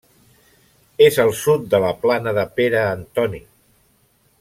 És 1.09 1.19
al 1.25 1.29
sud 1.41 1.69
de 1.75 1.83
la 1.85 1.93
Plana 2.07 2.35
de 2.41 2.49
Pere 2.57 2.83
Antoni. 2.87 3.47